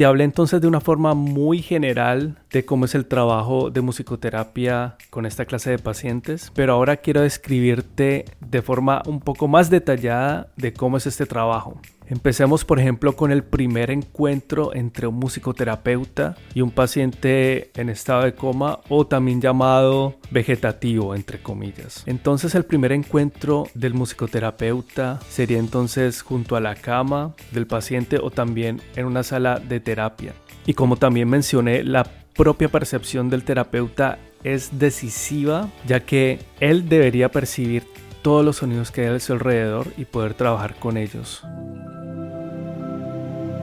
Y 0.00 0.04
hablé 0.04 0.22
entonces 0.22 0.60
de 0.60 0.68
una 0.68 0.80
forma 0.80 1.14
muy 1.14 1.60
general 1.60 2.38
de 2.52 2.64
cómo 2.64 2.84
es 2.84 2.94
el 2.94 3.06
trabajo 3.06 3.70
de 3.70 3.80
musicoterapia 3.80 4.96
con 5.10 5.26
esta 5.26 5.44
clase 5.44 5.70
de 5.70 5.80
pacientes, 5.80 6.52
pero 6.54 6.74
ahora 6.74 6.98
quiero 6.98 7.22
describirte 7.22 8.24
de 8.38 8.62
forma 8.62 9.02
un 9.06 9.18
poco 9.18 9.48
más 9.48 9.70
detallada 9.70 10.52
de 10.56 10.72
cómo 10.72 10.98
es 10.98 11.08
este 11.08 11.26
trabajo. 11.26 11.80
Empecemos 12.08 12.64
por 12.64 12.80
ejemplo 12.80 13.16
con 13.16 13.32
el 13.32 13.44
primer 13.44 13.90
encuentro 13.90 14.74
entre 14.74 15.06
un 15.06 15.16
musicoterapeuta 15.16 16.36
y 16.54 16.62
un 16.62 16.70
paciente 16.70 17.70
en 17.74 17.90
estado 17.90 18.22
de 18.22 18.34
coma 18.34 18.80
o 18.88 19.06
también 19.06 19.40
llamado 19.40 20.16
vegetativo 20.30 21.14
entre 21.14 21.42
comillas. 21.42 22.02
Entonces 22.06 22.54
el 22.54 22.64
primer 22.64 22.92
encuentro 22.92 23.66
del 23.74 23.92
musicoterapeuta 23.92 25.20
sería 25.28 25.58
entonces 25.58 26.22
junto 26.22 26.56
a 26.56 26.60
la 26.60 26.74
cama 26.74 27.34
del 27.52 27.66
paciente 27.66 28.18
o 28.18 28.30
también 28.30 28.80
en 28.96 29.04
una 29.04 29.22
sala 29.22 29.58
de 29.58 29.80
terapia. 29.80 30.32
Y 30.64 30.74
como 30.74 30.96
también 30.96 31.28
mencioné, 31.28 31.82
la 31.82 32.04
propia 32.34 32.68
percepción 32.68 33.28
del 33.30 33.44
terapeuta 33.44 34.18
es 34.44 34.78
decisiva 34.78 35.68
ya 35.86 36.00
que 36.00 36.38
él 36.60 36.88
debería 36.88 37.30
percibir 37.30 37.84
todos 38.22 38.44
los 38.44 38.56
sonidos 38.56 38.90
que 38.90 39.02
hay 39.02 39.16
a 39.16 39.20
su 39.20 39.32
alrededor 39.32 39.86
y 39.96 40.04
poder 40.04 40.34
trabajar 40.34 40.74
con 40.76 40.96
ellos. 40.96 41.42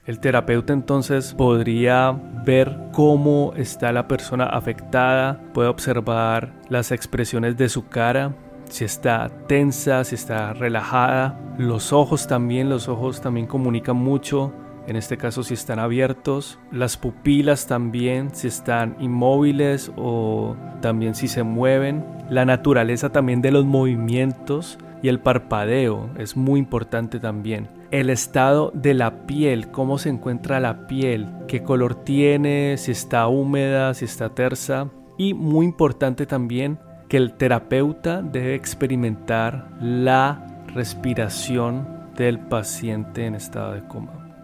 El 0.05 0.19
terapeuta 0.19 0.71
entonces 0.71 1.33
podría 1.33 2.12
ver 2.45 2.77
cómo 2.91 3.53
está 3.55 3.91
la 3.91 4.07
persona 4.07 4.45
afectada, 4.45 5.41
puede 5.51 5.67
observar 5.67 6.53
las 6.69 6.91
expresiones 6.91 7.57
de 7.57 7.69
su 7.69 7.88
cara, 7.88 8.35
si 8.69 8.85
está 8.85 9.31
tensa, 9.47 10.03
si 10.03 10.13
está 10.13 10.53
relajada. 10.53 11.39
Los 11.57 11.91
ojos 11.91 12.27
también, 12.27 12.69
los 12.69 12.88
ojos 12.88 13.19
también 13.19 13.47
comunican 13.47 13.95
mucho. 13.95 14.53
En 14.85 14.95
este 14.95 15.17
caso 15.17 15.41
si 15.41 15.55
están 15.55 15.79
abiertos, 15.79 16.59
las 16.71 16.97
pupilas 16.97 17.65
también, 17.65 18.29
si 18.35 18.47
están 18.47 18.95
inmóviles 19.00 19.91
o 19.97 20.55
también 20.81 21.15
si 21.15 21.27
se 21.27 21.41
mueven, 21.41 22.05
la 22.29 22.45
naturaleza 22.45 23.09
también 23.09 23.41
de 23.41 23.51
los 23.51 23.65
movimientos 23.65 24.77
y 25.05 25.07
el 25.07 25.19
parpadeo 25.19 26.09
es 26.17 26.35
muy 26.35 26.59
importante 26.59 27.19
también 27.19 27.69
el 27.91 28.09
estado 28.09 28.71
de 28.74 28.95
la 28.95 29.27
piel, 29.27 29.69
cómo 29.69 30.00
se 30.00 30.09
encuentra 30.09 30.59
la 30.59 30.88
piel, 30.88 31.27
qué 31.47 31.62
color 31.62 31.93
tiene, 31.93 32.75
si 32.79 32.89
está 32.89 33.27
húmeda, 33.27 33.93
si 33.93 34.05
está 34.05 34.29
tersa. 34.29 34.89
Y 35.19 35.35
muy 35.35 35.67
importante 35.67 36.25
también 36.25 36.79
que 37.07 37.17
el 37.17 37.33
terapeuta 37.33 38.24
debe 38.24 38.55
experimentar 38.55 39.69
la 39.79 40.63
respiración 40.74 41.88
del 42.17 42.39
paciente 42.39 43.27
en 43.27 43.35
estado 43.35 43.74
de 43.74 43.88
coma. 43.88 44.35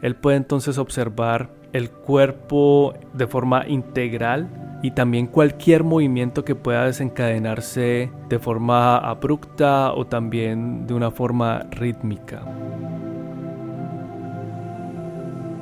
Él 0.00 0.14
puede 0.14 0.36
entonces 0.36 0.78
observar 0.78 1.50
el 1.72 1.90
cuerpo 1.90 2.94
de 3.12 3.26
forma 3.26 3.66
integral 3.66 4.48
y 4.82 4.90
también 4.90 5.26
cualquier 5.26 5.84
movimiento 5.84 6.44
que 6.44 6.54
pueda 6.54 6.86
desencadenarse 6.86 8.10
de 8.28 8.38
forma 8.38 8.98
abrupta 8.98 9.92
o 9.92 10.06
también 10.06 10.86
de 10.86 10.94
una 10.94 11.10
forma 11.10 11.66
rítmica. 11.70 12.42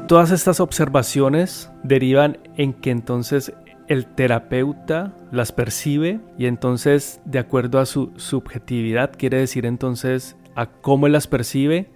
Todas 0.08 0.32
estas 0.32 0.58
observaciones 0.58 1.70
derivan 1.84 2.38
en 2.56 2.72
que 2.72 2.90
entonces 2.90 3.52
el 3.86 4.06
terapeuta 4.06 5.12
las 5.30 5.52
percibe 5.52 6.20
y 6.38 6.46
entonces 6.46 7.20
de 7.24 7.38
acuerdo 7.38 7.78
a 7.78 7.86
su 7.86 8.12
subjetividad, 8.16 9.12
quiere 9.16 9.38
decir 9.38 9.66
entonces 9.66 10.36
a 10.56 10.66
cómo 10.66 11.06
las 11.08 11.26
percibe, 11.26 11.90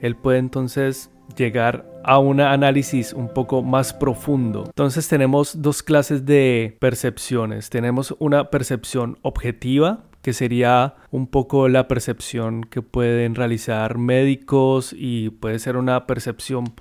él 0.00 0.16
puede 0.16 0.38
entonces 0.38 1.10
llegar 1.36 1.86
a 2.04 2.18
un 2.18 2.40
análisis 2.40 3.12
un 3.12 3.28
poco 3.28 3.62
más 3.62 3.92
profundo. 3.92 4.64
Entonces 4.66 5.08
tenemos 5.08 5.60
dos 5.60 5.82
clases 5.82 6.24
de 6.24 6.76
percepciones. 6.80 7.68
Tenemos 7.68 8.14
una 8.18 8.50
percepción 8.50 9.18
objetiva, 9.22 10.04
que 10.22 10.32
sería 10.32 10.94
un 11.10 11.26
poco 11.26 11.68
la 11.68 11.88
percepción 11.88 12.64
que 12.64 12.82
pueden 12.82 13.34
realizar 13.34 13.98
médicos 13.98 14.94
y 14.96 15.30
puede 15.30 15.58
ser 15.58 15.76
una 15.76 16.06
percepción 16.06 16.74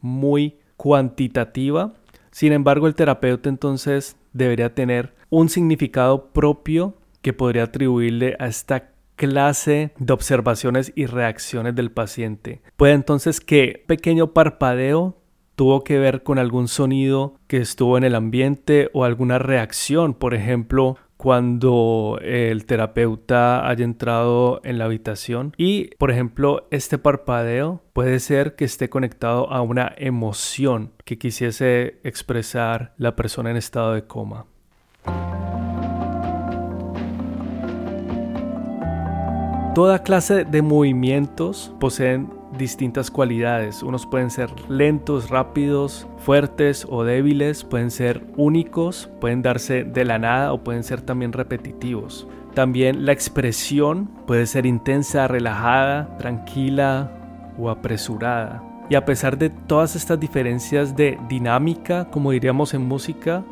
muy 0.00 0.58
cuantitativa. 0.76 1.94
Sin 2.30 2.52
embargo, 2.52 2.86
el 2.86 2.94
terapeuta 2.94 3.48
entonces 3.48 4.16
debería 4.32 4.74
tener 4.74 5.14
un 5.30 5.48
significado 5.48 6.26
propio 6.32 6.94
que 7.22 7.32
podría 7.32 7.64
atribuirle 7.64 8.36
a 8.38 8.46
esta 8.46 8.90
clase 9.20 9.92
de 9.98 10.12
observaciones 10.14 10.92
y 10.96 11.04
reacciones 11.04 11.74
del 11.74 11.90
paciente. 11.90 12.62
Puede 12.76 12.94
entonces 12.94 13.38
que 13.40 13.84
pequeño 13.86 14.32
parpadeo 14.32 15.18
tuvo 15.56 15.84
que 15.84 15.98
ver 15.98 16.22
con 16.22 16.38
algún 16.38 16.68
sonido 16.68 17.34
que 17.46 17.58
estuvo 17.58 17.98
en 17.98 18.04
el 18.04 18.14
ambiente 18.14 18.88
o 18.94 19.04
alguna 19.04 19.38
reacción, 19.38 20.14
por 20.14 20.32
ejemplo, 20.32 20.96
cuando 21.18 22.18
el 22.22 22.64
terapeuta 22.64 23.68
haya 23.68 23.84
entrado 23.84 24.62
en 24.64 24.78
la 24.78 24.86
habitación 24.86 25.52
y 25.58 25.90
por 25.98 26.10
ejemplo 26.10 26.66
este 26.70 26.96
parpadeo 26.96 27.82
puede 27.92 28.20
ser 28.20 28.56
que 28.56 28.64
esté 28.64 28.88
conectado 28.88 29.52
a 29.52 29.60
una 29.60 29.92
emoción 29.98 30.94
que 31.04 31.18
quisiese 31.18 32.00
expresar 32.04 32.94
la 32.96 33.16
persona 33.16 33.50
en 33.50 33.58
estado 33.58 33.92
de 33.92 34.06
coma. 34.06 34.46
Toda 39.74 40.02
clase 40.02 40.44
de 40.44 40.62
movimientos 40.62 41.72
poseen 41.78 42.28
distintas 42.58 43.08
cualidades. 43.08 43.84
Unos 43.84 44.04
pueden 44.04 44.30
ser 44.30 44.50
lentos, 44.68 45.30
rápidos, 45.30 46.08
fuertes 46.18 46.84
o 46.90 47.04
débiles, 47.04 47.62
pueden 47.62 47.92
ser 47.92 48.26
únicos, 48.36 49.08
pueden 49.20 49.42
darse 49.42 49.84
de 49.84 50.04
la 50.04 50.18
nada 50.18 50.52
o 50.52 50.64
pueden 50.64 50.82
ser 50.82 51.02
también 51.02 51.32
repetitivos. 51.32 52.26
También 52.54 53.06
la 53.06 53.12
expresión 53.12 54.10
puede 54.26 54.46
ser 54.46 54.66
intensa, 54.66 55.28
relajada, 55.28 56.16
tranquila 56.18 57.12
o 57.56 57.70
apresurada. 57.70 58.64
Y 58.88 58.96
a 58.96 59.04
pesar 59.04 59.38
de 59.38 59.50
todas 59.50 59.94
estas 59.94 60.18
diferencias 60.18 60.96
de 60.96 61.16
dinámica, 61.28 62.06
como 62.10 62.32
diríamos 62.32 62.74
en 62.74 62.82
música, 62.82 63.44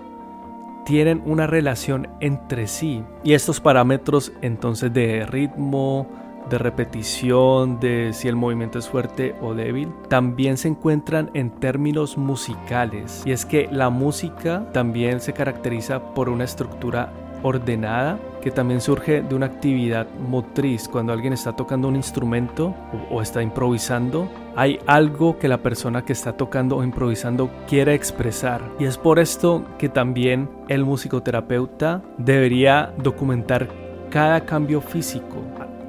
tienen 0.88 1.22
una 1.26 1.46
relación 1.46 2.08
entre 2.18 2.66
sí. 2.66 3.04
Y 3.22 3.34
estos 3.34 3.60
parámetros 3.60 4.32
entonces 4.40 4.90
de 4.90 5.26
ritmo, 5.26 6.06
de 6.48 6.56
repetición, 6.56 7.78
de 7.78 8.12
si 8.14 8.26
el 8.26 8.36
movimiento 8.36 8.78
es 8.78 8.88
fuerte 8.88 9.34
o 9.42 9.52
débil, 9.52 9.92
también 10.08 10.56
se 10.56 10.68
encuentran 10.68 11.30
en 11.34 11.50
términos 11.50 12.16
musicales. 12.16 13.22
Y 13.26 13.32
es 13.32 13.44
que 13.44 13.68
la 13.70 13.90
música 13.90 14.72
también 14.72 15.20
se 15.20 15.34
caracteriza 15.34 16.14
por 16.14 16.30
una 16.30 16.44
estructura 16.44 17.12
ordenada 17.42 18.18
que 18.42 18.50
también 18.50 18.80
surge 18.80 19.22
de 19.22 19.34
una 19.34 19.46
actividad 19.46 20.06
motriz. 20.18 20.88
Cuando 20.88 21.12
alguien 21.12 21.32
está 21.32 21.54
tocando 21.54 21.88
un 21.88 21.96
instrumento 21.96 22.74
o, 23.10 23.22
está 23.22 23.42
improvisando, 23.42 24.28
hay 24.56 24.78
algo 24.86 25.38
que 25.38 25.48
la 25.48 25.58
persona 25.58 26.04
que 26.04 26.12
está 26.12 26.36
tocando 26.36 26.76
o 26.76 26.84
improvisando 26.84 27.50
quiere 27.68 27.94
expresar. 27.94 28.62
Y 28.78 28.84
es 28.84 28.96
por 28.98 29.18
esto 29.18 29.64
que 29.78 29.88
también 29.88 30.48
el 30.68 30.84
musicoterapeuta 30.84 32.02
debería 32.16 32.92
documentar 33.02 33.68
cada 34.10 34.44
cambio 34.44 34.80
físico 34.80 35.36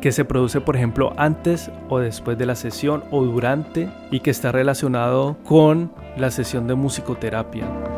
que 0.02 0.12
se 0.12 0.26
produce 0.26 0.62
por 0.62 0.76
ejemplo 0.76 1.14
antes 1.18 1.70
o 1.90 2.00
después 2.00 2.38
de 2.38 2.46
la 2.46 2.56
sesión 2.56 3.04
o 3.12 3.24
durante 3.24 3.90
y 4.12 4.22
que 4.22 4.32
está 4.32 4.52
relacionado 4.52 5.38
con 5.44 5.92
la 6.18 6.32
sesión 6.32 6.68
de 6.68 6.76
musicoterapia. 6.76 7.89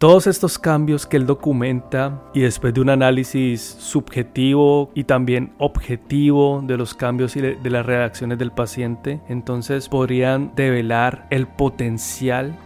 Todos 0.00 0.26
estos 0.26 0.58
cambios 0.58 1.04
que 1.04 1.18
él 1.18 1.26
documenta 1.26 2.22
y 2.32 2.40
después 2.40 2.72
de 2.72 2.80
un 2.80 2.88
análisis 2.88 3.60
subjetivo 3.60 4.90
y 4.94 5.04
también 5.04 5.52
objetivo 5.58 6.64
de 6.66 6.78
los 6.78 6.94
cambios 6.94 7.36
y 7.36 7.42
de, 7.42 7.58
las 7.68 7.84
reacciones 7.84 8.38
del 8.38 8.50
paciente, 8.50 9.20
entonces 9.28 9.90
podrían 9.90 10.54
develar 10.56 11.26
el 11.28 11.46
potencial 11.46 12.56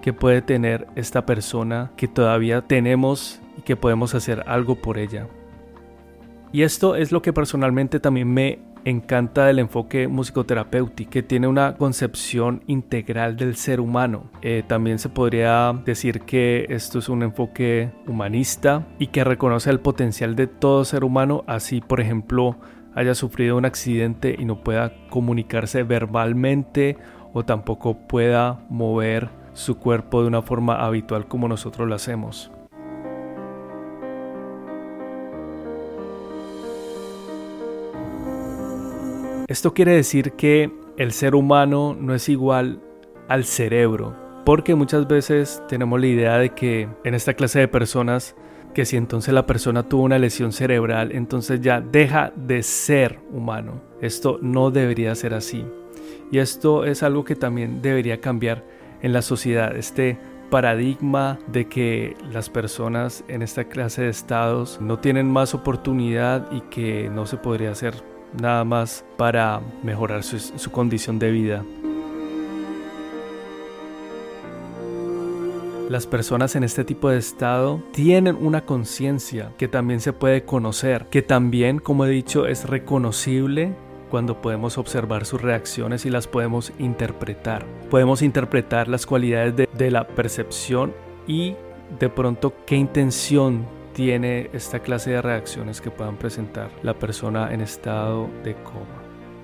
que 0.00 0.14
puede 0.14 0.40
tener 0.40 0.86
esta 0.96 1.26
persona 1.26 1.90
que 1.94 2.08
todavía 2.08 2.62
tenemos 2.62 3.38
y 3.58 3.60
que 3.60 3.76
podemos 3.76 4.14
hacer 4.14 4.44
algo 4.46 4.74
por 4.74 4.96
ella. 4.96 5.26
Y 6.52 6.62
esto 6.62 6.96
es 6.96 7.12
lo 7.12 7.20
que 7.20 7.34
personalmente 7.34 8.00
también 8.00 8.32
me 8.32 8.60
encanta 8.90 9.46
del 9.46 9.58
enfoque 9.58 10.08
musicoterapéutico, 10.08 11.10
que 11.10 11.22
tiene 11.22 11.46
una 11.46 11.76
concepción 11.76 12.62
integral 12.66 13.36
del 13.36 13.56
ser 13.56 13.80
humano. 13.80 14.30
Eh, 14.42 14.62
también 14.66 14.98
se 14.98 15.08
podría 15.08 15.72
decir 15.84 16.22
que 16.22 16.66
esto 16.68 16.98
es 16.98 17.08
un 17.08 17.22
enfoque 17.22 17.90
humanista 18.06 18.86
y 18.98 19.08
que 19.08 19.24
reconoce 19.24 19.70
el 19.70 19.80
potencial 19.80 20.36
de 20.36 20.46
todo 20.46 20.84
ser 20.84 21.04
humano, 21.04 21.44
así 21.46 21.80
por 21.80 22.00
ejemplo 22.00 22.56
haya 22.94 23.14
sufrido 23.14 23.56
un 23.56 23.64
accidente 23.64 24.34
y 24.38 24.44
no 24.44 24.62
pueda 24.64 24.92
comunicarse 25.08 25.82
verbalmente 25.84 26.96
o 27.32 27.44
tampoco 27.44 27.96
pueda 27.96 28.60
mover 28.68 29.28
su 29.52 29.78
cuerpo 29.78 30.22
de 30.22 30.28
una 30.28 30.42
forma 30.42 30.84
habitual 30.84 31.28
como 31.28 31.48
nosotros 31.48 31.88
lo 31.88 31.94
hacemos. 31.94 32.50
Esto 39.48 39.72
quiere 39.72 39.92
decir 39.92 40.32
que 40.32 40.70
el 40.98 41.10
ser 41.10 41.34
humano 41.34 41.96
no 41.98 42.14
es 42.14 42.28
igual 42.28 42.82
al 43.28 43.44
cerebro, 43.46 44.14
porque 44.44 44.74
muchas 44.74 45.08
veces 45.08 45.62
tenemos 45.68 45.98
la 45.98 46.06
idea 46.06 46.36
de 46.36 46.50
que 46.50 46.86
en 47.02 47.14
esta 47.14 47.32
clase 47.32 47.60
de 47.60 47.66
personas, 47.66 48.36
que 48.74 48.84
si 48.84 48.98
entonces 48.98 49.32
la 49.32 49.46
persona 49.46 49.88
tuvo 49.88 50.02
una 50.02 50.18
lesión 50.18 50.52
cerebral, 50.52 51.12
entonces 51.12 51.62
ya 51.62 51.80
deja 51.80 52.30
de 52.36 52.62
ser 52.62 53.20
humano. 53.32 53.80
Esto 54.02 54.38
no 54.42 54.70
debería 54.70 55.14
ser 55.14 55.32
así. 55.32 55.64
Y 56.30 56.40
esto 56.40 56.84
es 56.84 57.02
algo 57.02 57.24
que 57.24 57.34
también 57.34 57.80
debería 57.80 58.20
cambiar 58.20 58.66
en 59.00 59.14
la 59.14 59.22
sociedad, 59.22 59.74
este 59.74 60.18
paradigma 60.50 61.38
de 61.46 61.68
que 61.68 62.18
las 62.30 62.50
personas 62.50 63.24
en 63.28 63.40
esta 63.40 63.64
clase 63.64 64.02
de 64.02 64.10
estados 64.10 64.78
no 64.82 64.98
tienen 64.98 65.26
más 65.26 65.54
oportunidad 65.54 66.52
y 66.52 66.60
que 66.68 67.08
no 67.08 67.24
se 67.24 67.38
podría 67.38 67.70
hacer 67.70 68.17
nada 68.40 68.64
más 68.64 69.04
para 69.16 69.60
mejorar 69.82 70.22
su, 70.22 70.70
condición 70.70 71.18
de 71.18 71.30
vida. 71.30 71.64
Las 75.88 76.06
personas 76.06 76.54
en 76.54 76.64
este 76.64 76.84
tipo 76.84 77.08
de 77.08 77.16
estado 77.16 77.82
tienen 77.92 78.36
una 78.38 78.66
conciencia 78.66 79.52
que 79.56 79.68
también 79.68 80.00
se 80.00 80.12
puede 80.12 80.44
conocer, 80.44 81.06
que 81.10 81.22
también, 81.22 81.78
como 81.78 82.04
he 82.04 82.10
dicho, 82.10 82.46
es 82.46 82.68
reconocible 82.68 83.74
cuando 84.10 84.40
podemos 84.42 84.76
observar 84.76 85.24
sus 85.24 85.40
reacciones 85.40 86.04
y 86.04 86.10
las 86.10 86.26
podemos 86.26 86.72
interpretar. 86.78 87.64
Podemos 87.90 88.20
interpretar 88.20 88.88
las 88.88 89.06
cualidades 89.06 89.56
de, 89.56 89.68
de 89.76 89.90
la 89.90 90.06
percepción 90.06 90.92
y 91.26 91.54
de 91.98 92.10
pronto 92.10 92.52
qué 92.66 92.76
intención 92.76 93.77
tiene 93.98 94.48
esta 94.52 94.78
clase 94.78 95.10
de 95.10 95.20
reacciones 95.20 95.80
que 95.80 95.90
puedan 95.90 96.18
presentar 96.18 96.70
la 96.84 96.94
persona 96.94 97.52
en 97.52 97.60
estado 97.60 98.28
de 98.44 98.54
coma. 98.54 99.02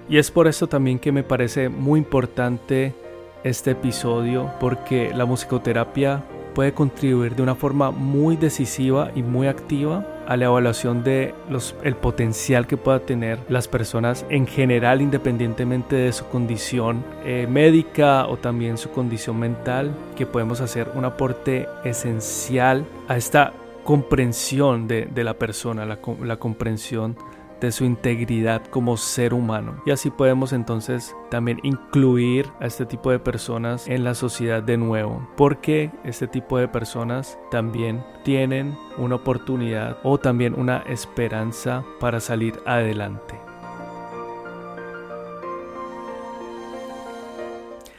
Y 0.09 0.19
es 0.19 0.31
por 0.31 0.47
esto 0.47 0.69
también 0.69 1.01
que 1.01 1.11
me 1.11 1.25
parece 1.25 1.69
muy 1.69 1.99
importante 1.99 2.95
este 3.43 3.73
episodio 3.73 4.53
porque 4.61 5.11
la 5.13 5.25
musicoterapia 5.25 6.23
puede 6.55 6.73
contribuir 6.73 7.35
de 7.35 7.43
una 7.43 7.57
forma 7.57 7.91
muy 7.91 8.37
decisiva 8.37 9.11
y 9.17 9.25
muy 9.25 9.49
activa 9.49 10.07
a 10.29 10.37
la 10.37 10.45
evaluación 10.45 11.03
de 11.03 11.35
los, 11.51 11.75
el 11.83 11.97
potencial 11.97 12.69
que 12.69 12.77
pueda 12.77 13.01
tener 13.01 13.41
las 13.49 13.67
personas 13.67 14.25
en 14.31 14.47
general, 14.47 15.03
independientemente 15.03 15.97
de 15.97 16.13
su 16.13 16.27
condición 16.27 17.05
eh, 17.25 17.49
médica 17.51 18.29
o 18.29 18.37
también 18.37 18.79
su 18.79 18.91
condición 18.91 19.37
mental, 19.37 19.91
que 20.15 20.27
podemos 20.27 20.61
hacer 20.61 20.93
un 20.95 21.05
aporte 21.05 21.67
esencial 21.83 22.85
a 23.09 23.17
esta 23.17 23.53
comprensión 23.85 24.89
de, 24.89 25.11
la 25.25 25.35
persona, 25.35 25.85
la, 25.85 25.99
la 26.23 26.37
comprensión 26.39 27.17
de 27.61 27.73
su 27.73 27.85
integridad 27.85 28.65
como 28.67 28.97
ser 28.97 29.33
humano. 29.33 29.83
Y 29.87 29.91
así 29.91 30.11
podemos 30.11 30.53
entonces 30.53 31.15
también 31.31 31.61
incluir 31.63 32.51
a 32.61 32.67
este 32.67 32.85
tipo 32.87 33.11
de 33.11 33.19
personas 33.19 33.87
en 33.89 34.05
la 34.05 34.15
sociedad 34.15 34.63
de 34.63 34.77
nuevo, 34.77 35.27
porque 35.37 35.91
este 36.05 36.27
tipo 36.27 36.59
de 36.59 36.69
personas 36.69 37.39
también 37.51 38.05
tienen 38.23 38.77
una 38.99 39.17
oportunidad 39.17 39.99
o 40.03 40.19
también 40.19 40.59
una 40.59 40.79
esperanza 40.79 41.85
para 42.01 42.21
salir 42.21 42.61
adelante. 42.67 43.35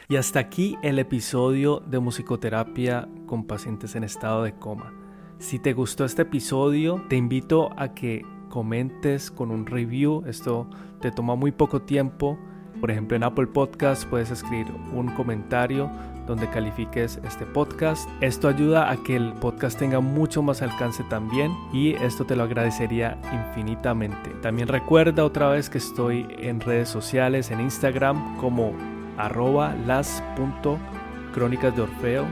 Y 0.08 0.14
hasta 0.14 0.38
aquí 0.38 0.78
el 0.82 1.00
episodio 1.00 1.80
de 1.80 1.98
musicoterapia 1.98 3.08
con 3.26 3.44
pacientes 3.44 3.96
en 3.96 4.04
estado 4.04 4.44
de 4.44 4.52
coma. 4.52 5.05
Si 5.38 5.58
te 5.58 5.74
gustó 5.74 6.06
este 6.06 6.22
episodio, 6.22 7.04
te 7.08 7.16
invito 7.16 7.70
a 7.76 7.92
que 7.92 8.24
comentes 8.48 9.30
con 9.30 9.50
un 9.50 9.66
review. 9.66 10.24
Esto 10.26 10.66
te 11.00 11.10
toma 11.10 11.34
muy 11.34 11.52
poco 11.52 11.82
tiempo. 11.82 12.38
Por 12.80 12.90
ejemplo, 12.90 13.16
en 13.16 13.22
Apple 13.22 13.46
Podcast 13.46 14.04
puedes 14.08 14.30
escribir 14.30 14.66
un 14.94 15.08
comentario 15.08 15.90
donde 16.26 16.48
califiques 16.48 17.20
este 17.22 17.44
podcast. 17.44 18.08
Esto 18.22 18.48
ayuda 18.48 18.90
a 18.90 18.96
que 18.96 19.14
el 19.16 19.34
podcast 19.34 19.78
tenga 19.78 20.00
mucho 20.00 20.42
más 20.42 20.62
alcance 20.62 21.04
también 21.04 21.52
y 21.72 21.92
esto 21.92 22.24
te 22.24 22.34
lo 22.34 22.42
agradecería 22.44 23.18
infinitamente. 23.32 24.30
También 24.40 24.68
recuerda 24.68 25.24
otra 25.24 25.48
vez 25.48 25.68
que 25.68 25.78
estoy 25.78 26.26
en 26.38 26.60
redes 26.60 26.88
sociales, 26.88 27.50
en 27.50 27.60
Instagram 27.60 28.38
como 28.38 28.72
arroba 29.18 29.74
las.crónicas 29.86 31.76
de 31.76 31.82
Orfeo 31.82 32.24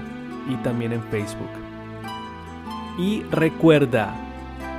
y 0.48 0.56
también 0.56 0.94
en 0.94 1.02
Facebook. 1.04 1.63
Y 2.98 3.22
recuerda, 3.24 4.14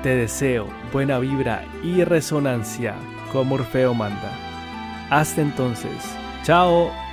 te 0.04 0.16
deseo 0.16 0.68
buena 0.94 1.20
vibra 1.20 1.66
y 1.84 2.04
resonancia 2.04 2.96
como 3.32 3.56
Orfeo 3.56 3.94
manda. 3.94 4.32
Hasta 5.10 5.42
entonces, 5.42 6.16
chao. 6.44 7.05